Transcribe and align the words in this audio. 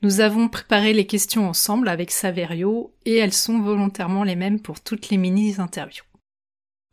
Nous 0.00 0.20
avons 0.20 0.48
préparé 0.48 0.92
les 0.92 1.08
questions 1.08 1.48
ensemble 1.48 1.88
avec 1.88 2.12
Saverio 2.12 2.94
et 3.04 3.16
elles 3.16 3.32
sont 3.32 3.60
volontairement 3.60 4.22
les 4.22 4.36
mêmes 4.36 4.60
pour 4.60 4.80
toutes 4.80 5.08
les 5.08 5.16
mini-interviews. 5.16 6.04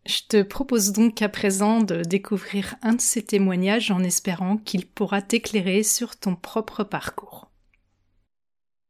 Je 0.08 0.22
te 0.28 0.42
propose 0.42 0.92
donc 0.92 1.22
à 1.22 1.30
présent 1.30 1.82
de 1.82 2.02
découvrir 2.02 2.76
un 2.82 2.94
de 2.94 3.02
ces 3.02 3.24
témoignages 3.24 3.92
en 3.92 4.04
espérant 4.04 4.58
qu'il 4.58 4.88
pourra 4.88 5.22
t'éclairer 5.22 5.84
sur 5.84 6.18
ton 6.18 6.36
propre 6.36 6.84
parcours. 6.84 7.52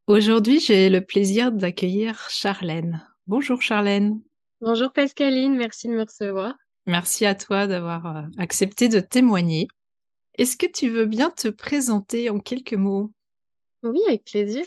Aujourd'hui, 0.07 0.61
j'ai 0.61 0.89
le 0.89 1.01
plaisir 1.01 1.51
d'accueillir 1.51 2.29
Charlène. 2.29 3.05
Bonjour 3.27 3.61
Charlène. 3.61 4.21
Bonjour 4.61 4.93
Pascaline, 4.93 5.57
merci 5.57 5.89
de 5.89 5.93
me 5.93 6.03
recevoir. 6.03 6.55
Merci 6.85 7.25
à 7.25 7.35
toi 7.35 7.67
d'avoir 7.67 8.15
euh, 8.15 8.21
accepté 8.37 8.87
de 8.87 9.01
témoigner. 9.01 9.67
Est-ce 10.37 10.55
que 10.55 10.67
tu 10.67 10.89
veux 10.89 11.05
bien 11.05 11.31
te 11.31 11.49
présenter 11.49 12.29
en 12.29 12.39
quelques 12.39 12.73
mots? 12.75 13.11
Oui, 13.85 14.01
avec 14.07 14.25
plaisir. 14.25 14.65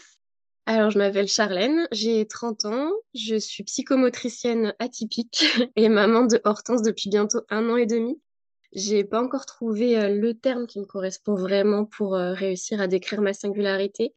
Alors, 0.67 0.91
je 0.91 0.99
m'appelle 0.99 1.29
Charlène, 1.29 1.89
j'ai 1.93 2.27
30 2.27 2.67
ans, 2.67 2.93
je 3.15 3.37
suis 3.37 3.65
psychomotricienne 3.65 4.75
atypique 4.79 5.45
et 5.77 5.89
maman 5.89 6.27
de 6.27 6.41
Hortense 6.45 6.83
depuis 6.83 7.09
bientôt 7.09 7.41
un 7.49 7.71
an 7.71 7.77
et 7.77 7.87
demi. 7.87 8.21
J'ai 8.73 9.03
pas 9.03 9.23
encore 9.23 9.47
trouvé 9.47 9.99
euh, 9.99 10.15
le 10.15 10.35
terme 10.35 10.67
qui 10.67 10.79
me 10.79 10.85
correspond 10.85 11.35
vraiment 11.35 11.87
pour 11.87 12.15
euh, 12.15 12.35
réussir 12.35 12.83
à 12.83 12.87
décrire 12.87 13.23
ma 13.23 13.33
singularité, 13.33 14.15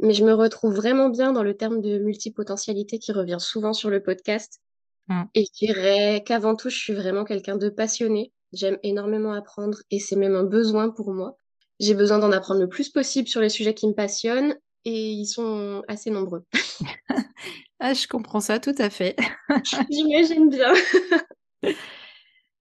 mais 0.00 0.14
je 0.14 0.24
me 0.24 0.32
retrouve 0.32 0.74
vraiment 0.74 1.10
bien 1.10 1.32
dans 1.32 1.42
le 1.42 1.54
terme 1.54 1.82
de 1.82 1.98
multipotentialité 1.98 2.98
qui 2.98 3.12
revient 3.12 3.36
souvent 3.38 3.74
sur 3.74 3.90
le 3.90 4.02
podcast. 4.02 4.62
Mmh. 5.08 5.22
Et 5.34 5.44
je 5.44 5.66
dirais 5.66 6.22
qu'avant 6.24 6.56
tout, 6.56 6.70
je 6.70 6.78
suis 6.78 6.94
vraiment 6.94 7.24
quelqu'un 7.24 7.56
de 7.56 7.68
passionné. 7.68 8.32
J'aime 8.54 8.78
énormément 8.82 9.32
apprendre 9.32 9.78
et 9.90 9.98
c'est 10.00 10.16
même 10.16 10.34
un 10.34 10.44
besoin 10.44 10.88
pour 10.88 11.12
moi. 11.12 11.36
J'ai 11.80 11.94
besoin 11.94 12.18
d'en 12.18 12.30
apprendre 12.30 12.60
le 12.60 12.68
plus 12.68 12.90
possible 12.90 13.26
sur 13.26 13.40
les 13.40 13.48
sujets 13.48 13.72
qui 13.72 13.88
me 13.88 13.94
passionnent 13.94 14.54
et 14.84 15.12
ils 15.12 15.26
sont 15.26 15.82
assez 15.88 16.10
nombreux. 16.10 16.44
ah, 17.80 17.94
je 17.94 18.06
comprends 18.06 18.40
ça 18.40 18.60
tout 18.60 18.74
à 18.76 18.90
fait. 18.90 19.16
J'imagine 19.90 20.50
bien. 20.50 20.72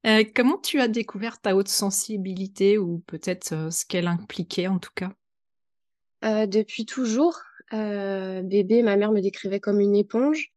Euh, 0.08 0.24
comment 0.34 0.58
tu 0.58 0.79
as 0.79 0.88
découvert 0.88 1.41
ta 1.41 1.58
haute 1.58 1.68
sensibilité 1.68 2.78
ou 2.78 3.03
peut-être 3.06 3.52
euh, 3.52 3.69
ce 3.69 3.85
qu'elle 3.85 4.08
impliquait 4.08 4.68
en 4.68 4.79
tout 4.79 4.94
cas? 4.96 5.12
Euh, 6.24 6.46
Depuis 6.46 6.85
toujours. 6.85 7.38
bébé, 7.69 8.81
ma 8.81 8.96
mère 8.96 9.12
me 9.12 9.19
décrivait 9.19 9.59
comme 9.59 9.81
une 9.81 9.97
éponge. 9.97 10.53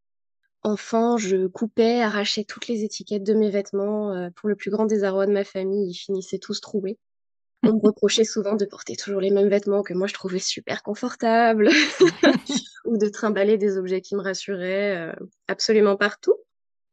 Enfant, 0.62 1.16
je 1.16 1.48
coupais, 1.48 2.02
arrachais 2.02 2.44
toutes 2.44 2.68
les 2.68 2.84
étiquettes 2.84 3.24
de 3.24 3.34
mes 3.34 3.50
vêtements. 3.50 4.30
pour 4.36 4.48
le 4.48 4.54
plus 4.54 4.70
grand 4.70 4.86
désarroi 4.86 5.26
de 5.26 5.32
ma 5.32 5.42
famille, 5.42 5.90
ils 5.90 5.98
finissaient 5.98 6.38
tous 6.38 6.60
troués 6.60 7.00
on 7.64 7.74
me 7.74 7.80
reprochait 7.80 8.24
souvent 8.24 8.56
de 8.56 8.64
porter 8.64 8.96
toujours 8.96 9.20
les 9.20 9.30
mêmes 9.30 9.48
vêtements 9.48 9.82
que 9.82 9.94
moi 9.94 10.06
je 10.06 10.14
trouvais 10.14 10.38
super 10.38 10.82
confortables. 10.82 11.68
Ou 12.84 12.98
de 12.98 13.08
trimballer 13.08 13.58
des 13.58 13.78
objets 13.78 14.00
qui 14.00 14.16
me 14.16 14.22
rassuraient 14.22 14.96
euh, 14.96 15.12
absolument 15.46 15.96
partout. 15.96 16.34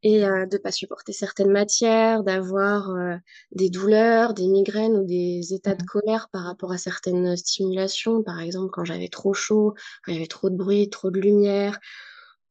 Et 0.02 0.24
euh, 0.24 0.46
de 0.46 0.58
pas 0.58 0.72
supporter 0.72 1.12
certaines 1.12 1.52
matières, 1.52 2.24
d'avoir 2.24 2.92
euh, 2.92 3.16
des 3.52 3.70
douleurs, 3.70 4.34
des 4.34 4.48
migraines 4.48 4.96
ou 4.96 5.04
des 5.04 5.54
états 5.54 5.76
de 5.76 5.84
colère 5.84 6.30
par 6.32 6.44
rapport 6.44 6.72
à 6.72 6.78
certaines 6.78 7.36
stimulations, 7.36 8.24
par 8.24 8.40
exemple 8.40 8.70
quand 8.72 8.86
j'avais 8.86 9.10
trop 9.10 9.34
chaud, 9.34 9.74
quand 10.04 10.14
il 10.14 10.16
y 10.16 10.18
avait 10.18 10.28
trop 10.28 10.50
de 10.50 10.56
bruit, 10.56 10.90
trop 10.90 11.12
de 11.12 11.20
lumière. 11.20 11.80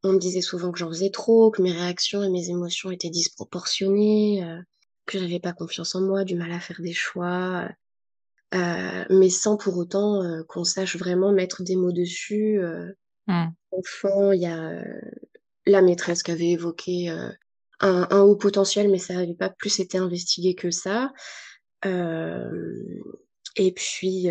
On 0.02 0.12
me 0.12 0.18
disait 0.18 0.42
souvent 0.42 0.72
que 0.72 0.78
j'en 0.78 0.88
faisais 0.88 1.10
trop, 1.10 1.50
que 1.50 1.62
mes 1.62 1.72
réactions 1.72 2.22
et 2.22 2.28
mes 2.28 2.50
émotions 2.50 2.90
étaient 2.90 3.08
disproportionnées, 3.08 4.44
que 5.06 5.18
j'avais 5.18 5.40
pas 5.40 5.54
confiance 5.54 5.94
en 5.94 6.02
moi, 6.02 6.24
du 6.24 6.36
mal 6.36 6.52
à 6.52 6.60
faire 6.60 6.80
des 6.80 6.92
choix, 6.92 7.68
euh, 8.54 9.04
mais 9.10 9.28
sans 9.28 9.56
pour 9.56 9.76
autant 9.76 10.22
euh, 10.22 10.42
qu'on 10.44 10.64
sache 10.64 10.96
vraiment 10.96 11.32
mettre 11.32 11.62
des 11.62 11.76
mots 11.76 11.92
dessus. 11.92 12.60
Euh. 12.60 12.92
Au 13.72 13.82
fond, 13.84 14.32
il 14.32 14.40
y 14.40 14.46
a 14.46 14.82
la 15.66 15.82
maîtresse 15.82 16.22
qui 16.22 16.30
avait 16.30 16.52
évoqué 16.52 17.10
un, 17.10 17.36
un, 18.10 18.20
haut 18.20 18.36
potentiel, 18.36 18.90
mais 18.90 18.96
ça 18.96 19.14
n'avait 19.14 19.34
pas 19.34 19.50
plus 19.50 19.80
été 19.80 19.98
investigué 19.98 20.54
que 20.54 20.70
ça. 20.70 21.12
et 21.84 23.72
puis, 23.76 24.28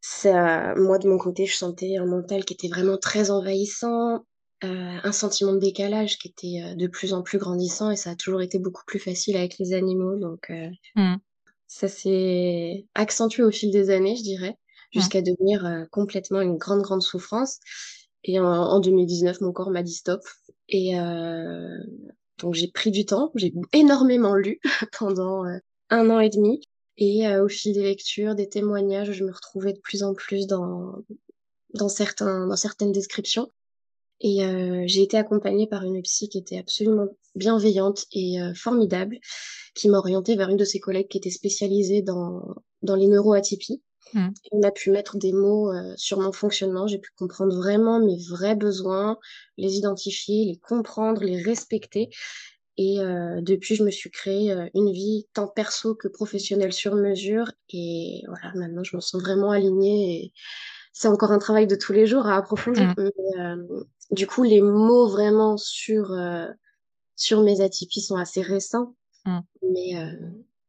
ça, 0.00 0.74
moi, 0.76 0.98
de 0.98 1.10
mon 1.10 1.18
côté, 1.18 1.44
je 1.44 1.56
sentais 1.56 1.98
un 1.98 2.06
mental 2.06 2.46
qui 2.46 2.54
était 2.54 2.68
vraiment 2.68 2.96
très 2.96 3.30
envahissant, 3.30 4.24
un 4.62 5.12
sentiment 5.12 5.52
de 5.52 5.58
décalage 5.58 6.16
qui 6.16 6.28
était 6.28 6.74
de 6.74 6.86
plus 6.86 7.12
en 7.12 7.20
plus 7.20 7.36
grandissant, 7.36 7.90
et 7.90 7.96
ça 7.96 8.12
a 8.12 8.16
toujours 8.16 8.40
été 8.40 8.58
beaucoup 8.58 8.84
plus 8.86 8.98
facile 8.98 9.36
avec 9.36 9.58
les 9.58 9.74
animaux. 9.74 10.16
Donc, 10.16 10.50
mmh. 10.96 11.16
Ça 11.68 11.86
s'est 11.86 12.86
accentué 12.94 13.42
au 13.42 13.50
fil 13.50 13.70
des 13.70 13.90
années, 13.90 14.16
je 14.16 14.22
dirais, 14.22 14.58
jusqu'à 14.90 15.20
devenir 15.20 15.66
euh, 15.66 15.84
complètement 15.90 16.40
une 16.40 16.56
grande, 16.56 16.80
grande 16.80 17.02
souffrance. 17.02 17.58
Et 18.24 18.40
en, 18.40 18.80
2019, 18.80 19.42
mon 19.42 19.52
corps 19.52 19.70
m'a 19.70 19.82
dit 19.82 19.92
stop. 19.92 20.22
Et 20.70 20.98
euh, 20.98 21.78
donc 22.38 22.54
j'ai 22.54 22.68
pris 22.68 22.90
du 22.90 23.04
temps, 23.04 23.30
j'ai 23.34 23.54
énormément 23.72 24.34
lu 24.34 24.60
pendant 24.98 25.46
euh, 25.46 25.58
un 25.90 26.10
an 26.10 26.20
et 26.20 26.30
demi. 26.30 26.60
Et 26.96 27.28
au 27.36 27.46
fil 27.46 27.74
des 27.74 27.84
lectures, 27.84 28.34
des 28.34 28.48
témoignages, 28.48 29.12
je 29.12 29.22
me 29.22 29.30
retrouvais 29.30 29.72
de 29.72 29.78
plus 29.78 30.02
en 30.02 30.14
plus 30.14 30.48
dans, 30.48 30.94
dans, 31.74 31.88
certains, 31.88 32.48
dans 32.48 32.56
certaines 32.56 32.90
descriptions. 32.90 33.52
Et 34.20 34.44
euh, 34.44 34.82
j'ai 34.86 35.02
été 35.02 35.16
accompagnée 35.16 35.66
par 35.66 35.84
une 35.84 36.02
psy 36.02 36.28
qui 36.28 36.38
était 36.38 36.58
absolument 36.58 37.06
bienveillante 37.34 38.06
et 38.12 38.40
euh, 38.40 38.52
formidable, 38.54 39.18
qui 39.74 39.88
m'a 39.88 39.98
orientée 39.98 40.36
vers 40.36 40.48
une 40.48 40.56
de 40.56 40.64
ses 40.64 40.80
collègues 40.80 41.08
qui 41.08 41.18
était 41.18 41.30
spécialisée 41.30 42.02
dans, 42.02 42.42
dans 42.82 42.96
les 42.96 43.06
neuroatypies. 43.06 43.82
Mmh. 44.14 44.28
On 44.52 44.62
a 44.62 44.70
pu 44.70 44.90
mettre 44.90 45.18
des 45.18 45.32
mots 45.32 45.70
euh, 45.72 45.92
sur 45.96 46.18
mon 46.18 46.32
fonctionnement, 46.32 46.86
j'ai 46.86 46.98
pu 46.98 47.10
comprendre 47.16 47.54
vraiment 47.54 48.00
mes 48.00 48.18
vrais 48.28 48.56
besoins, 48.56 49.18
les 49.56 49.76
identifier, 49.76 50.46
les 50.46 50.56
comprendre, 50.56 51.22
les 51.22 51.40
respecter. 51.40 52.08
Et 52.76 53.00
euh, 53.00 53.40
depuis, 53.42 53.74
je 53.74 53.82
me 53.82 53.90
suis 53.90 54.10
créé 54.10 54.54
une 54.74 54.92
vie 54.92 55.26
tant 55.34 55.48
perso 55.48 55.96
que 55.96 56.06
professionnelle 56.06 56.72
sur 56.72 56.94
mesure. 56.94 57.50
Et 57.70 58.22
voilà, 58.28 58.52
maintenant, 58.54 58.84
je 58.84 58.94
me 58.94 59.00
sens 59.00 59.20
vraiment 59.20 59.50
alignée. 59.50 60.22
Et 60.22 60.32
c'est 60.92 61.08
encore 61.08 61.32
un 61.32 61.38
travail 61.38 61.66
de 61.66 61.76
tous 61.76 61.92
les 61.92 62.06
jours 62.06 62.26
à 62.26 62.36
approfondir. 62.36 62.94
Mmh. 62.96 63.10
Mais, 63.36 63.54
du 64.10 64.26
coup, 64.26 64.42
les 64.42 64.60
mots 64.60 65.08
vraiment 65.08 65.56
sur, 65.56 66.12
euh, 66.12 66.46
sur 67.16 67.42
mes 67.42 67.60
atypies 67.60 68.00
sont 68.00 68.16
assez 68.16 68.42
récents. 68.42 68.94
Mm. 69.24 69.38
Mais 69.62 69.96
euh, 69.96 70.12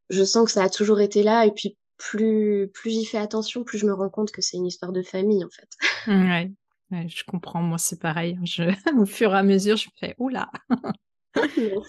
je 0.09 0.23
sens 0.23 0.45
que 0.45 0.51
ça 0.51 0.63
a 0.63 0.69
toujours 0.69 0.99
été 0.99 1.23
là. 1.23 1.45
Et 1.45 1.51
puis, 1.51 1.77
plus, 1.97 2.69
plus 2.73 2.91
j'y 2.91 3.05
fais 3.05 3.17
attention, 3.17 3.63
plus 3.63 3.77
je 3.77 3.85
me 3.85 3.93
rends 3.93 4.09
compte 4.09 4.31
que 4.31 4.41
c'est 4.41 4.57
une 4.57 4.65
histoire 4.65 4.91
de 4.91 5.01
famille, 5.01 5.43
en 5.43 5.49
fait. 5.49 5.69
Ouais, 6.91 7.07
je 7.07 7.23
comprends. 7.23 7.61
Moi, 7.61 7.77
c'est 7.77 8.01
pareil. 8.01 8.39
Je, 8.45 8.63
au 8.99 9.05
fur 9.05 9.31
et 9.35 9.37
à 9.37 9.43
mesure, 9.43 9.77
je 9.77 9.89
fais 9.99 10.15
oula. 10.17 10.49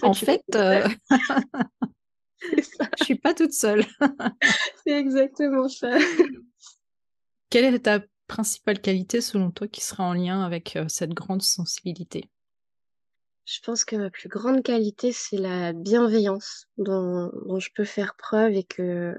en 0.02 0.12
fait, 0.12 0.44
euh, 0.54 0.86
je 2.42 3.04
suis 3.04 3.14
pas 3.14 3.32
toute 3.32 3.54
seule. 3.54 3.86
c'est 4.84 4.92
exactement 4.92 5.70
ça. 5.70 5.96
Quelle 7.48 7.76
est 7.76 7.78
ta 7.78 8.00
principale 8.30 8.80
qualité 8.80 9.20
selon 9.20 9.50
toi 9.50 9.66
qui 9.66 9.80
sera 9.80 10.04
en 10.04 10.14
lien 10.14 10.42
avec 10.42 10.76
euh, 10.76 10.84
cette 10.88 11.10
grande 11.10 11.42
sensibilité? 11.42 12.30
Je 13.44 13.58
pense 13.64 13.84
que 13.84 13.96
ma 13.96 14.08
plus 14.08 14.28
grande 14.28 14.62
qualité, 14.62 15.10
c'est 15.10 15.36
la 15.36 15.72
bienveillance 15.72 16.68
dont, 16.78 17.32
dont, 17.46 17.58
je 17.58 17.70
peux 17.74 17.84
faire 17.84 18.14
preuve 18.14 18.52
et 18.52 18.62
que 18.62 19.16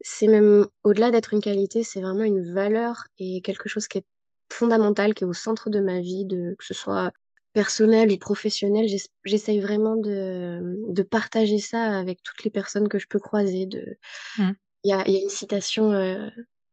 c'est 0.00 0.28
même 0.28 0.66
au-delà 0.82 1.10
d'être 1.10 1.34
une 1.34 1.42
qualité, 1.42 1.82
c'est 1.84 2.00
vraiment 2.00 2.24
une 2.24 2.54
valeur 2.54 3.04
et 3.18 3.42
quelque 3.42 3.68
chose 3.68 3.86
qui 3.86 3.98
est 3.98 4.06
fondamental, 4.50 5.12
qui 5.12 5.24
est 5.24 5.26
au 5.26 5.34
centre 5.34 5.68
de 5.68 5.80
ma 5.80 6.00
vie, 6.00 6.24
de, 6.24 6.54
que 6.58 6.64
ce 6.64 6.72
soit 6.72 7.12
personnel 7.52 8.10
ou 8.10 8.16
professionnel. 8.16 8.86
J'essaye 9.24 9.60
vraiment 9.60 9.96
de, 9.96 10.60
de, 10.88 11.02
partager 11.02 11.58
ça 11.58 11.98
avec 11.98 12.22
toutes 12.22 12.44
les 12.44 12.50
personnes 12.50 12.88
que 12.88 12.98
je 12.98 13.06
peux 13.06 13.20
croiser. 13.20 13.66
De... 13.66 13.98
Mmh. 14.38 14.52
Il 14.84 14.90
y, 14.90 14.94
a, 14.94 15.06
y, 15.06 15.16
a, 15.16 15.22
une 15.22 15.28
citation 15.28 15.92
euh, 15.92 16.30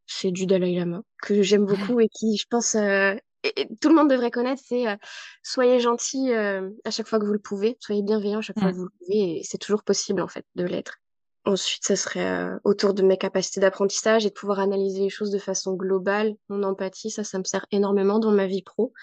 chez 0.10 0.32
du 0.32 0.46
Dalai 0.46 0.76
Lama 0.76 1.02
que 1.22 1.42
j'aime 1.44 1.66
beaucoup 1.66 2.00
et 2.00 2.10
qui, 2.10 2.36
je 2.36 2.46
pense, 2.50 2.76
euh, 2.76 3.16
et, 3.44 3.68
tout 3.80 3.90
le 3.90 3.96
monde 3.96 4.10
devrait 4.10 4.32
connaître, 4.32 4.62
c'est 4.66 4.88
euh, 4.88 4.96
soyez 5.44 5.80
gentil 5.80 6.34
euh, 6.34 6.70
à 6.84 6.92
chaque 6.92 7.08
fois 7.08 7.20
que 7.20 7.26
vous 7.26 7.34
le 7.34 7.40
pouvez, 7.40 7.78
soyez 7.80 8.02
bienveillant 8.02 8.40
à 8.40 8.42
chaque 8.42 8.60
fois 8.60 8.72
que 8.72 8.76
vous 8.76 8.86
le 8.86 9.06
pouvez, 9.06 9.40
et 9.40 9.44
c'est 9.44 9.58
toujours 9.58 9.84
possible 9.84 10.22
en 10.22 10.28
fait 10.28 10.46
de 10.56 10.66
l'être. 10.66 10.98
Ensuite, 11.46 11.86
ça 11.86 11.96
serait 11.96 12.28
euh, 12.28 12.60
autour 12.64 12.94
de 12.94 13.02
mes 13.02 13.18
capacités 13.18 13.62
d'apprentissage 13.62 14.26
et 14.26 14.30
de 14.30 14.34
pouvoir 14.34 14.60
analyser 14.60 15.02
les 15.02 15.10
choses 15.10 15.32
de 15.32 15.40
façon 15.40 15.74
globale. 15.74 16.36
Mon 16.50 16.64
empathie, 16.64 17.10
ça, 17.10 17.24
ça 17.24 17.40
me 17.40 17.44
sert 17.44 17.66
énormément 17.72 18.20
dans 18.20 18.32
ma 18.32 18.46
vie 18.46 18.62
pro. 18.62 18.94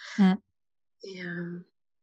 Et 1.02 1.22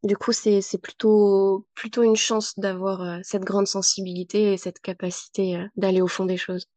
du 0.03 0.17
coup, 0.17 0.31
c'est 0.31 0.61
plutôt, 0.81 1.67
plutôt 1.75 2.03
une 2.03 2.15
chance 2.15 2.57
d'avoir 2.57 3.19
cette 3.23 3.43
grande 3.43 3.67
sensibilité 3.67 4.53
et 4.53 4.57
cette 4.57 4.79
capacité 4.79 5.63
d'aller 5.77 6.01
au 6.01 6.07
fond 6.07 6.25
des 6.25 6.37
choses. 6.37 6.67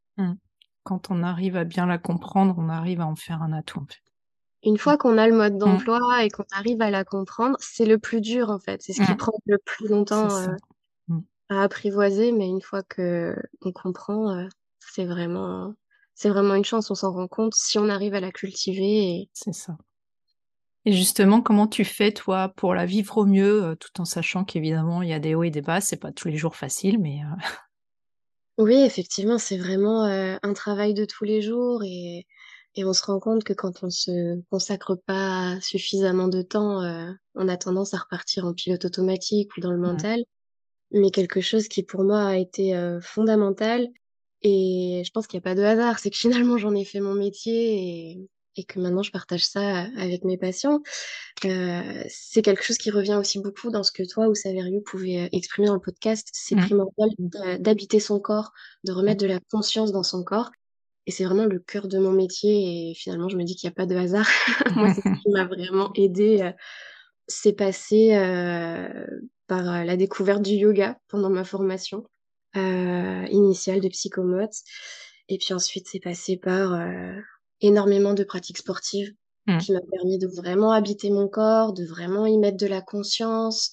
Quand 0.87 1.11
on 1.11 1.25
arrive 1.25 1.57
à 1.57 1.65
bien 1.65 1.85
la 1.85 1.99
comprendre, 1.99 2.55
on 2.57 2.69
arrive 2.69 3.01
à 3.01 3.07
en 3.07 3.17
faire 3.17 3.43
un 3.43 3.53
atout 3.53 3.81
en 3.81 3.87
fait. 3.87 4.01
Une 4.63 4.79
fois 4.79 4.97
qu'on 4.97 5.19
a 5.19 5.27
le 5.27 5.35
mode 5.35 5.55
mm. 5.55 5.59
d'emploi 5.59 6.25
et 6.25 6.31
qu'on 6.31 6.45
arrive 6.53 6.81
à 6.81 6.91
la 6.91 7.05
comprendre, 7.05 7.57
c'est 7.61 7.85
le 7.85 7.99
plus 7.99 8.21
dur 8.21 8.51
en 8.51 8.59
fait. 8.59 8.81
C'est 8.83 8.93
ce 8.93 9.03
qui 9.03 9.13
mm. 9.13 9.17
prend 9.17 9.33
le 9.47 9.59
plus 9.59 9.89
longtemps 9.89 10.33
euh, 10.35 10.47
mm. 11.09 11.21
à 11.51 11.63
apprivoiser, 11.63 12.31
mais 12.31 12.47
une 12.49 12.63
fois 12.63 12.83
que 12.85 13.37
on 13.63 13.73
comprend, 13.73 14.31
euh, 14.31 14.47
c'est 14.79 15.05
vraiment, 15.05 15.75
c'est 16.15 16.31
vraiment 16.31 16.55
une 16.55 16.65
chance. 16.65 16.91
On 16.91 16.95
s'en 16.95 17.13
rend 17.13 17.29
compte 17.29 17.55
si 17.55 17.79
on 17.79 17.89
arrive 17.89 18.15
à 18.15 18.21
la 18.21 18.31
cultiver. 18.31 19.29
C'est 19.33 19.55
ça. 19.55 19.77
Et 20.85 20.93
justement, 20.93 21.43
comment 21.43 21.67
tu 21.67 21.85
fais 21.85 22.13
toi 22.13 22.53
pour 22.55 22.73
la 22.73 22.87
vivre 22.87 23.19
au 23.19 23.27
mieux, 23.27 23.65
euh, 23.65 23.75
tout 23.75 24.01
en 24.01 24.05
sachant 24.05 24.45
qu'évidemment 24.45 25.03
il 25.03 25.09
y 25.09 25.15
a 25.15 25.19
des 25.19 25.35
hauts 25.35 25.43
et 25.43 25.51
des 25.51 25.63
bas, 25.63 25.81
c'est 25.81 25.97
pas 25.97 26.13
tous 26.13 26.29
les 26.29 26.37
jours 26.37 26.55
facile, 26.55 27.01
mais 27.01 27.23
Oui, 28.59 28.75
effectivement, 28.77 29.39
c'est 29.39 29.59
vraiment 29.59 30.07
euh, 30.07 30.37
un 30.43 30.53
travail 30.55 30.95
de 30.95 31.05
tous 31.05 31.25
les 31.25 31.43
jours 31.43 31.83
et, 31.85 32.27
et 32.75 32.85
on 32.85 32.95
se 32.95 33.05
rend 33.05 33.21
compte 33.21 33.45
que 33.45 33.53
quand 33.53 33.83
on 33.83 33.91
se 33.91 34.41
consacre 34.51 34.95
pas 34.95 35.61
suffisamment 35.61 36.29
de 36.29 36.43
temps, 36.43 36.83
euh, 36.83 37.13
on 37.35 37.49
a 37.49 37.57
tendance 37.59 37.93
à 37.93 37.99
repartir 37.99 38.47
en 38.47 38.55
pilote 38.55 38.87
automatique 38.87 39.57
ou 39.57 39.61
dans 39.61 39.73
le 39.73 39.79
mental. 39.79 40.25
Mais 40.93 41.11
quelque 41.11 41.41
chose 41.43 41.69
qui 41.69 41.83
pour 41.83 42.05
moi 42.05 42.23
a 42.29 42.37
été 42.37 42.77
euh, 42.77 43.01
fondamental 43.03 43.89
et 44.43 45.03
je 45.05 45.11
pense 45.13 45.27
qu'il 45.27 45.39
n'y 45.39 45.43
a 45.43 45.51
pas 45.51 45.55
de 45.55 45.63
hasard, 45.63 45.99
c'est 45.99 46.11
que 46.11 46.17
finalement 46.17 46.59
j'en 46.59 46.75
ai 46.75 46.85
fait 46.85 47.01
mon 47.01 47.15
métier 47.15 48.13
et, 48.13 48.31
et 48.57 48.65
que 48.65 48.81
maintenant 48.81 49.03
je 49.03 49.11
partage 49.11 49.45
ça 49.45 49.87
avec 49.97 50.25
mes 50.25 50.37
patients. 50.37 50.81
Euh, 51.45 52.03
c'est 52.09 52.43
quelque 52.43 52.63
chose 52.63 52.79
qui 52.79 52.91
revient 52.91 53.15
aussi 53.15 53.41
beaucoup 53.41 53.71
dans 53.71 53.83
ce 53.83 53.93
que 53.93 54.03
toi 54.03 54.29
ou 54.29 54.35
Saverio 54.35 54.81
pouvez 54.81 55.23
euh, 55.23 55.29
exprimer 55.33 55.69
dans 55.69 55.75
le 55.75 55.81
podcast. 55.81 56.29
C'est 56.33 56.55
mmh. 56.55 56.67
primordial 56.67 57.11
d'habiter 57.61 58.01
son 58.01 58.21
corps, 58.21 58.53
de 58.85 58.93
remettre 58.93 59.21
de 59.21 59.27
la 59.27 59.41
conscience 59.51 59.93
dans 59.93 60.03
son 60.03 60.25
corps. 60.25 60.51
Et 61.07 61.13
c'est 61.13 61.25
vraiment 61.25 61.45
le 61.45 61.61
cœur 61.61 61.87
de 61.87 61.99
mon 61.99 62.11
métier. 62.11 62.91
Et 62.91 62.95
finalement, 62.95 63.29
je 63.29 63.37
me 63.37 63.45
dis 63.45 63.55
qu'il 63.55 63.69
n'y 63.69 63.73
a 63.73 63.77
pas 63.77 63.87
de 63.87 63.95
hasard. 63.95 64.29
Moi, 64.75 64.93
ce 64.95 65.01
qui 65.23 65.31
m'a 65.31 65.45
vraiment 65.45 65.93
aidé. 65.95 66.41
Euh, 66.43 66.53
c'est 67.29 67.55
passé 67.55 68.11
par 69.49 69.85
la 69.85 69.97
découverte 69.97 70.43
du 70.43 70.53
yoga 70.53 70.97
pendant 71.09 71.29
ma 71.29 71.43
formation 71.43 72.07
initiale 72.55 73.81
de 73.81 73.89
psychomote. 73.89 74.55
Et 75.29 75.39
puis 75.39 75.53
ensuite, 75.53 75.89
c'est 75.89 75.99
passé 75.99 76.37
par 76.37 76.81
énormément 77.61 78.15
de 78.15 78.25
pratiques 78.25 78.59
sportives 78.59 79.15
mmh. 79.47 79.59
qui 79.59 79.73
m'a 79.73 79.81
permis 79.93 80.19
de 80.19 80.27
vraiment 80.27 80.73
habiter 80.73 81.11
mon 81.11 81.29
corps, 81.29 81.73
de 81.73 81.85
vraiment 81.85 82.27
y 82.27 82.39
mettre 82.39 82.57
de 82.57 82.67
la 82.67 82.81
conscience, 82.81 83.73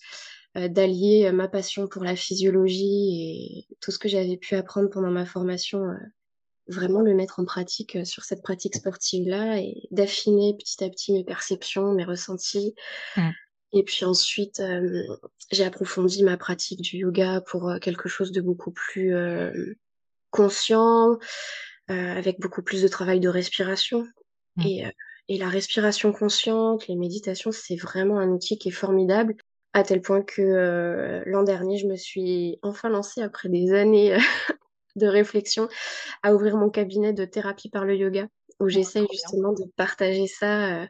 euh, 0.55 0.67
d'allier 0.67 1.25
euh, 1.25 1.31
ma 1.31 1.47
passion 1.47 1.87
pour 1.87 2.03
la 2.03 2.15
physiologie 2.15 3.65
et 3.67 3.75
tout 3.81 3.89
ce 3.89 3.97
que 3.97 4.07
j'avais 4.07 4.37
pu 4.37 4.53
apprendre 4.55 4.89
pendant 4.89 5.09
ma 5.09 5.25
formation, 5.25 5.83
euh, 5.83 5.95
vraiment 6.67 7.01
le 7.01 7.15
mettre 7.15 7.39
en 7.39 7.45
pratique 7.45 7.97
sur 8.05 8.23
cette 8.23 8.43
pratique 8.43 8.75
sportive-là 8.75 9.57
et 9.57 9.87
d'affiner 9.89 10.55
petit 10.55 10.83
à 10.83 10.89
petit 10.89 11.11
mes 11.11 11.23
perceptions, 11.23 11.93
mes 11.93 12.03
ressentis. 12.03 12.75
Mmh. 13.17 13.29
Et 13.75 13.83
puis 13.83 14.05
ensuite, 14.05 14.61
j'ai 15.51 15.63
approfondi 15.63 16.23
ma 16.23 16.37
pratique 16.37 16.81
du 16.81 16.97
yoga 16.97 17.41
pour 17.41 17.73
quelque 17.81 18.07
chose 18.07 18.31
de 18.31 18.39
beaucoup 18.39 18.69
plus 18.69 19.15
conscient, 20.29 21.17
avec 21.87 22.39
beaucoup 22.39 22.61
plus 22.61 22.81
de 22.81 22.87
travail 22.87 23.19
de 23.19 23.29
respiration. 23.29 24.07
Mmh. 24.57 24.61
Et, 24.65 24.85
euh, 24.85 24.89
et 25.29 25.37
la 25.37 25.49
respiration 25.49 26.11
consciente, 26.11 26.87
les 26.87 26.95
méditations, 26.95 27.51
c'est 27.51 27.75
vraiment 27.75 28.19
un 28.19 28.29
outil 28.29 28.57
qui 28.57 28.69
est 28.69 28.71
formidable, 28.71 29.35
à 29.73 29.83
tel 29.83 30.01
point 30.01 30.21
que 30.21 30.41
euh, 30.41 31.23
l'an 31.25 31.43
dernier, 31.43 31.77
je 31.77 31.87
me 31.87 31.95
suis 31.95 32.59
enfin 32.61 32.89
lancée, 32.89 33.21
après 33.21 33.49
des 33.49 33.73
années 33.73 34.17
de 34.95 35.07
réflexion, 35.07 35.69
à 36.21 36.33
ouvrir 36.33 36.57
mon 36.57 36.69
cabinet 36.69 37.13
de 37.13 37.25
thérapie 37.25 37.69
par 37.69 37.85
le 37.85 37.95
yoga, 37.95 38.27
où 38.59 38.69
j'essaye 38.69 39.07
justement 39.11 39.53
de 39.53 39.63
partager 39.75 40.27
ça, 40.27 40.87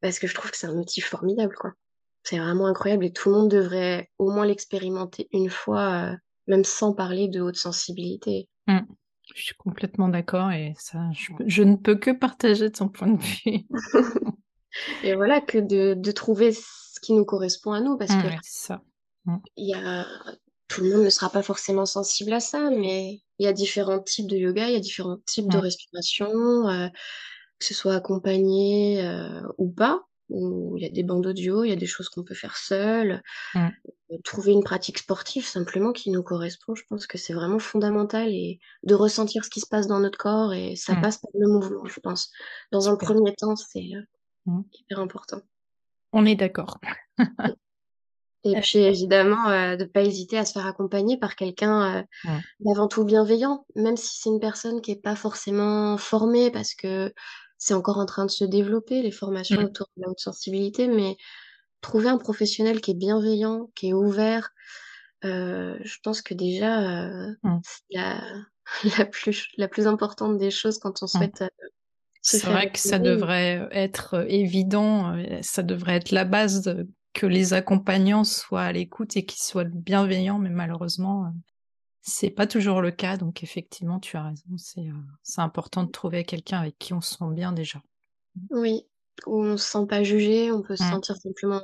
parce 0.00 0.18
que 0.18 0.26
je 0.26 0.34
trouve 0.34 0.50
que 0.50 0.56
c'est 0.56 0.68
un 0.68 0.76
outil 0.76 1.00
formidable, 1.00 1.54
quoi. 1.56 1.72
C'est 2.22 2.38
vraiment 2.38 2.66
incroyable 2.66 3.06
et 3.06 3.12
tout 3.12 3.30
le 3.30 3.34
monde 3.34 3.50
devrait 3.50 4.10
au 4.18 4.30
moins 4.30 4.44
l'expérimenter 4.44 5.26
une 5.32 5.48
fois, 5.48 6.14
même 6.46 6.64
sans 6.64 6.92
parler 6.92 7.28
de 7.28 7.40
haute 7.40 7.56
sensibilité. 7.56 8.46
Mmh. 8.66 8.80
Je 9.34 9.42
suis 9.42 9.54
complètement 9.54 10.08
d'accord 10.08 10.50
et 10.50 10.74
ça, 10.78 10.98
je, 11.46 11.62
ne 11.62 11.76
peux 11.76 11.96
que 11.96 12.10
partager 12.10 12.70
de 12.70 12.76
son 12.76 12.88
point 12.88 13.08
de 13.08 13.20
vue. 13.20 13.66
et 15.04 15.14
voilà, 15.14 15.40
que 15.40 15.58
de, 15.58 15.94
de, 15.94 16.10
trouver 16.12 16.52
ce 16.52 17.00
qui 17.00 17.12
nous 17.12 17.24
correspond 17.24 17.72
à 17.72 17.80
nous, 17.80 17.96
parce 17.96 18.14
que 18.14 18.28
ça. 18.42 18.82
Mm. 19.24 19.36
Il 19.56 19.68
y 19.68 19.74
a, 19.74 20.06
tout 20.68 20.82
le 20.82 20.90
monde 20.90 21.04
ne 21.04 21.10
sera 21.10 21.30
pas 21.30 21.42
forcément 21.42 21.86
sensible 21.86 22.32
à 22.32 22.40
ça, 22.40 22.70
mais 22.70 23.20
il 23.38 23.44
y 23.44 23.48
a 23.48 23.52
différents 23.52 24.00
types 24.00 24.28
de 24.28 24.36
yoga, 24.36 24.68
il 24.68 24.74
y 24.74 24.76
a 24.76 24.80
différents 24.80 25.18
types 25.26 25.48
de 25.48 25.58
respiration, 25.58 26.68
euh, 26.68 26.88
que 27.58 27.64
ce 27.64 27.74
soit 27.74 27.94
accompagné 27.94 29.02
euh, 29.02 29.42
ou 29.58 29.70
pas 29.70 30.02
où 30.30 30.76
il 30.76 30.82
y 30.82 30.86
a 30.86 30.90
des 30.90 31.02
bandes 31.02 31.26
audio, 31.26 31.64
il 31.64 31.70
y 31.70 31.72
a 31.72 31.76
des 31.76 31.86
choses 31.86 32.08
qu'on 32.08 32.22
peut 32.22 32.34
faire 32.34 32.56
seul. 32.56 33.22
Mm. 33.54 33.68
Euh, 34.12 34.18
trouver 34.24 34.52
une 34.52 34.64
pratique 34.64 34.98
sportive 34.98 35.46
simplement 35.46 35.92
qui 35.92 36.10
nous 36.10 36.22
correspond, 36.22 36.74
je 36.74 36.84
pense 36.88 37.06
que 37.06 37.18
c'est 37.18 37.32
vraiment 37.32 37.58
fondamental 37.58 38.28
et 38.28 38.58
de 38.82 38.94
ressentir 38.94 39.44
ce 39.44 39.50
qui 39.50 39.60
se 39.60 39.66
passe 39.66 39.86
dans 39.86 40.00
notre 40.00 40.18
corps 40.18 40.52
et 40.52 40.76
ça 40.76 40.94
mm. 40.94 41.00
passe 41.00 41.18
par 41.18 41.30
le 41.34 41.48
mouvement, 41.48 41.84
je 41.86 42.00
pense. 42.00 42.30
Dans 42.72 42.88
un 42.88 42.96
premier 42.96 43.34
temps, 43.34 43.56
c'est 43.56 43.90
euh, 43.94 44.02
mm. 44.46 44.62
hyper 44.72 45.00
important. 45.00 45.40
On 46.12 46.24
est 46.26 46.34
d'accord. 46.34 46.80
et 48.44 48.60
puis 48.60 48.78
évidemment, 48.78 49.48
euh, 49.48 49.76
de 49.76 49.84
ne 49.84 49.88
pas 49.88 50.02
hésiter 50.02 50.38
à 50.38 50.44
se 50.44 50.52
faire 50.52 50.66
accompagner 50.66 51.18
par 51.18 51.36
quelqu'un 51.36 52.04
d'avant 52.60 52.88
tout 52.88 53.04
bienveillant, 53.04 53.64
même 53.76 53.96
si 53.96 54.20
c'est 54.20 54.30
une 54.30 54.40
personne 54.40 54.80
qui 54.80 54.92
n'est 54.92 55.00
pas 55.00 55.16
forcément 55.16 55.96
formée 55.98 56.50
parce 56.50 56.74
que 56.74 57.12
c'est 57.60 57.74
encore 57.74 57.98
en 57.98 58.06
train 58.06 58.24
de 58.24 58.30
se 58.30 58.44
développer, 58.44 59.02
les 59.02 59.10
formations 59.12 59.60
mmh. 59.60 59.66
autour 59.66 59.86
de 59.96 60.02
la 60.02 60.10
haute 60.10 60.18
sensibilité, 60.18 60.88
mais 60.88 61.16
trouver 61.82 62.08
un 62.08 62.16
professionnel 62.16 62.80
qui 62.80 62.92
est 62.92 62.94
bienveillant, 62.94 63.70
qui 63.76 63.90
est 63.90 63.92
ouvert, 63.92 64.50
euh, 65.26 65.78
je 65.84 65.96
pense 66.02 66.22
que 66.22 66.32
déjà, 66.32 66.80
euh, 66.80 67.34
mmh. 67.42 67.58
c'est 67.62 67.98
la, 67.98 68.22
la, 68.98 69.04
plus, 69.04 69.48
la 69.58 69.68
plus 69.68 69.86
importante 69.86 70.38
des 70.38 70.50
choses 70.50 70.78
quand 70.78 71.02
on 71.02 71.04
mmh. 71.04 71.08
souhaite. 71.08 71.42
Euh, 71.42 71.48
c'est 72.22 72.44
vrai 72.44 72.70
que 72.70 72.78
ça 72.78 72.98
devrait 72.98 73.68
être 73.72 74.26
évident, 74.28 75.16
ça 75.40 75.62
devrait 75.62 75.96
être 75.96 76.10
la 76.10 76.24
base 76.24 76.86
que 77.14 77.26
les 77.26 77.54
accompagnants 77.54 78.24
soient 78.24 78.62
à 78.62 78.72
l'écoute 78.72 79.16
et 79.16 79.24
qu'ils 79.24 79.42
soient 79.42 79.64
bienveillants, 79.64 80.38
mais 80.38 80.50
malheureusement, 80.50 81.32
c'est 82.02 82.30
pas 82.30 82.46
toujours 82.46 82.80
le 82.80 82.90
cas, 82.90 83.16
donc 83.16 83.42
effectivement, 83.42 84.00
tu 84.00 84.16
as 84.16 84.24
raison. 84.24 84.46
C'est 84.56 84.88
euh, 84.88 85.42
important 85.42 85.84
de 85.84 85.90
trouver 85.90 86.24
quelqu'un 86.24 86.60
avec 86.60 86.78
qui 86.78 86.94
on 86.94 87.00
se 87.00 87.14
sent 87.16 87.30
bien 87.32 87.52
déjà. 87.52 87.82
Oui, 88.50 88.86
où 89.26 89.42
on 89.42 89.56
se 89.56 89.70
sent 89.70 89.86
pas 89.86 90.02
jugé, 90.02 90.50
on 90.50 90.62
peut 90.62 90.76
se 90.76 90.82
mmh. 90.82 90.90
sentir 90.90 91.16
simplement, 91.16 91.62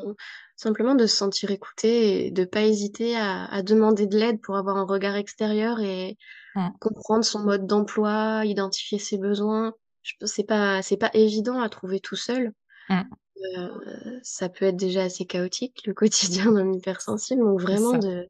simplement 0.57 0.95
de 0.95 1.07
se 1.07 1.17
sentir 1.17 1.51
écouté 1.51 2.27
et 2.27 2.31
de 2.31 2.45
pas 2.45 2.63
hésiter 2.63 3.17
à, 3.17 3.63
demander 3.63 4.07
de 4.07 4.19
l'aide 4.19 4.41
pour 4.43 4.57
avoir 4.57 4.77
un 4.77 4.85
regard 4.85 5.17
extérieur 5.17 5.81
et 5.81 6.19
mmh. 6.55 6.69
comprendre 6.81 7.25
son 7.25 7.41
mode 7.41 7.67
d'emploi, 7.67 8.43
identifier 8.45 8.99
ses 8.99 9.17
besoins. 9.17 9.73
C'est 10.25 10.45
pas, 10.45 10.83
c'est 10.83 10.99
pas 10.99 11.11
évident 11.15 11.61
à 11.61 11.69
trouver 11.69 12.01
tout 12.01 12.17
seul. 12.17 12.53
Mmh. 12.89 13.03
ça 14.23 14.49
peut 14.49 14.67
être 14.67 14.77
déjà 14.77 15.05
assez 15.05 15.25
chaotique, 15.25 15.83
le 15.87 15.95
quotidien 15.95 16.53
d'un 16.53 16.73
hypersensible, 16.73 17.43
donc 17.43 17.61
vraiment 17.61 17.97
de 17.99 18.29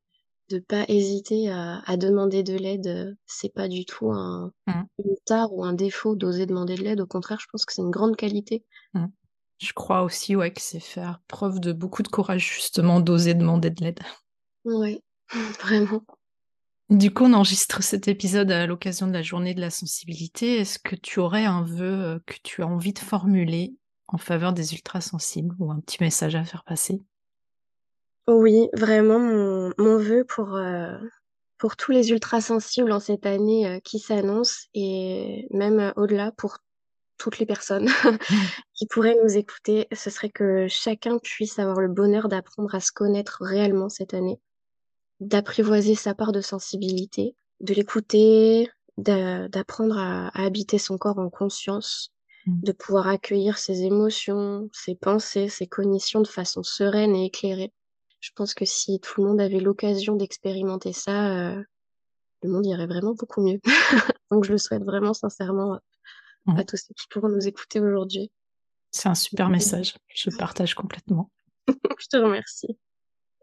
de 0.48 0.58
pas 0.58 0.84
hésiter 0.88 1.50
à, 1.50 1.82
à 1.86 1.96
demander 1.96 2.42
de 2.42 2.54
l'aide, 2.54 3.16
c'est 3.26 3.52
pas 3.52 3.68
du 3.68 3.84
tout 3.84 4.12
un, 4.12 4.52
mmh. 4.66 4.72
une 5.04 5.16
tare 5.24 5.52
ou 5.52 5.64
un 5.64 5.72
défaut 5.72 6.14
d'oser 6.14 6.46
demander 6.46 6.76
de 6.76 6.82
l'aide. 6.82 7.00
Au 7.00 7.06
contraire, 7.06 7.38
je 7.40 7.46
pense 7.50 7.64
que 7.64 7.72
c'est 7.72 7.82
une 7.82 7.90
grande 7.90 8.16
qualité. 8.16 8.64
Mmh. 8.94 9.06
Je 9.58 9.72
crois 9.72 10.02
aussi 10.02 10.36
ouais, 10.36 10.52
que 10.52 10.60
c'est 10.60 10.80
faire 10.80 11.20
preuve 11.28 11.60
de 11.60 11.72
beaucoup 11.72 12.02
de 12.02 12.08
courage, 12.08 12.54
justement, 12.54 13.00
d'oser 13.00 13.34
demander 13.34 13.70
de 13.70 13.82
l'aide. 13.82 14.00
Oui, 14.64 15.02
vraiment. 15.60 16.02
Du 16.88 17.12
coup, 17.12 17.24
on 17.24 17.32
enregistre 17.32 17.82
cet 17.82 18.06
épisode 18.06 18.50
à 18.52 18.66
l'occasion 18.66 19.08
de 19.08 19.12
la 19.12 19.22
journée 19.22 19.54
de 19.54 19.60
la 19.60 19.70
sensibilité. 19.70 20.60
Est-ce 20.60 20.78
que 20.78 20.94
tu 20.94 21.18
aurais 21.18 21.44
un 21.44 21.62
vœu 21.62 22.22
que 22.26 22.36
tu 22.44 22.62
as 22.62 22.66
envie 22.66 22.92
de 22.92 22.98
formuler 23.00 23.74
en 24.06 24.18
faveur 24.18 24.52
des 24.52 24.74
ultrasensibles 24.74 25.56
ou 25.58 25.72
un 25.72 25.80
petit 25.80 25.98
message 26.00 26.36
à 26.36 26.44
faire 26.44 26.62
passer? 26.62 27.00
Oui, 28.28 28.68
vraiment 28.72 29.18
mon 29.18 29.72
mon 29.78 29.98
vœu 29.98 30.24
pour, 30.24 30.56
heu, 30.56 30.98
pour 31.58 31.76
tous 31.76 31.92
les 31.92 32.10
ultrasensibles 32.10 32.92
en 32.92 33.00
cette 33.00 33.26
année, 33.26 33.76
heu, 33.76 33.80
qui 33.80 33.98
s'annonce 33.98 34.66
et 34.74 35.46
même, 35.50 35.80
euh, 35.80 35.92
au-delà 35.96 36.32
pour 36.32 36.58
toutes 37.18 37.38
les 37.38 37.46
personnes 37.46 37.88
qui 38.74 38.86
pourraient 38.86 39.16
nous 39.22 39.36
écouter, 39.36 39.88
ce 39.92 40.10
serait 40.10 40.30
que 40.30 40.66
chacun 40.68 41.18
puisse 41.18 41.58
avoir 41.58 41.80
le 41.80 41.88
bonheur 41.88 42.28
d'apprendre 42.28 42.74
à 42.74 42.80
se 42.80 42.92
connaître 42.92 43.38
réellement 43.42 43.88
cette 43.88 44.14
année, 44.14 44.40
d'apprivoiser 45.20 45.94
sa 45.94 46.14
part 46.14 46.32
de 46.32 46.40
sensibilité, 46.40 47.34
de 47.60 47.74
l'écouter, 47.74 48.70
d'apprendre 48.98 49.98
à 49.98 50.28
à 50.28 50.44
habiter 50.44 50.78
son 50.78 50.98
corps 50.98 51.18
en 51.18 51.30
conscience, 51.30 52.12
mmh. 52.46 52.62
de 52.64 52.72
pouvoir 52.72 53.08
accueillir 53.08 53.58
ses 53.58 53.82
émotions, 53.84 54.68
ses 54.72 54.94
pensées, 54.96 55.48
ses 55.48 55.66
cognitions 55.66 56.20
de 56.22 56.28
façon 56.28 56.62
sereine 56.62 57.14
et 57.14 57.26
éclairée. 57.26 57.72
Je 58.26 58.32
pense 58.34 58.54
que 58.54 58.64
si 58.64 58.98
tout 58.98 59.22
le 59.22 59.28
monde 59.28 59.40
avait 59.40 59.60
l'occasion 59.60 60.16
d'expérimenter 60.16 60.92
ça, 60.92 61.30
euh, 61.30 61.62
le 62.42 62.50
monde 62.50 62.66
irait 62.66 62.88
vraiment 62.88 63.14
beaucoup 63.14 63.40
mieux. 63.40 63.60
Donc 64.32 64.44
je 64.44 64.50
le 64.50 64.58
souhaite 64.58 64.82
vraiment 64.82 65.14
sincèrement 65.14 65.74
à 66.48 66.52
mmh. 66.52 66.64
tous 66.64 66.76
ceux 66.76 66.94
qui 66.94 67.06
pourront 67.08 67.28
nous 67.28 67.46
écouter 67.46 67.78
aujourd'hui. 67.78 68.32
C'est 68.90 69.08
un 69.08 69.14
super 69.14 69.48
message, 69.48 69.94
je 70.12 70.30
partage 70.30 70.74
complètement. 70.74 71.30
je 71.68 72.06
te 72.10 72.16
remercie. 72.16 72.76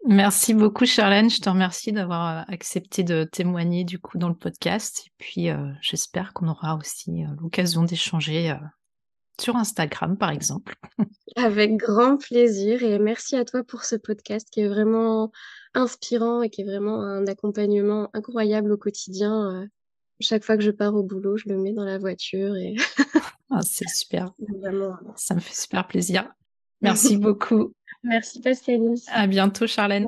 Merci 0.06 0.54
beaucoup 0.54 0.86
Charlène, 0.86 1.30
je 1.30 1.40
te 1.40 1.50
remercie 1.50 1.94
d'avoir 1.94 2.40
euh, 2.40 2.44
accepté 2.50 3.06
de 3.06 3.24
témoigner 3.24 3.86
du 3.86 4.00
coup 4.00 4.18
dans 4.18 4.28
le 4.28 4.36
podcast 4.36 5.06
et 5.08 5.12
puis 5.18 5.50
euh, 5.50 5.72
j'espère 5.80 6.34
qu'on 6.34 6.50
aura 6.50 6.76
aussi 6.76 7.24
l'occasion 7.40 7.84
d'échanger 7.84 8.54
sur 9.40 9.56
Instagram 9.56 10.18
par 10.18 10.32
exemple. 10.32 10.76
Avec 11.36 11.76
grand 11.78 12.18
plaisir 12.18 12.84
et 12.84 13.00
merci 13.00 13.36
à 13.36 13.46
toi 13.46 13.64
pour 13.64 13.84
ce 13.84 13.96
podcast 13.96 14.48
qui 14.52 14.62
est 14.62 14.68
vraiment 14.68 15.32
inspirant 15.74 16.42
et 16.42 16.50
qui 16.50 16.62
est 16.62 16.66
vraiment 16.66 17.02
un 17.02 17.26
accompagnement 17.28 18.10
incroyable 18.14 18.72
au 18.72 18.78
quotidien. 18.78 19.52
Euh, 19.52 19.66
chaque 20.20 20.44
fois 20.44 20.58
que 20.58 20.64
je 20.64 20.72
pars 20.72 20.94
au 20.96 21.04
boulot, 21.04 21.38
je 21.38 21.50
le 21.50 21.58
mets 21.58 21.74
dans 21.74 21.86
la 21.86 21.98
voiture 21.98 22.56
et 22.56 22.76
ah, 23.50 23.62
c'est 23.62 23.90
super. 23.90 24.34
Ça 25.16 25.36
me 25.36 25.40
fait 25.40 25.56
super 25.56 25.88
plaisir. 25.88 26.32
Merci 26.82 27.18
beaucoup. 27.18 27.74
Merci 28.04 28.42
Pascaline. 28.42 28.96
À 29.08 29.28
bientôt 29.28 29.68
Charlène. 29.68 30.08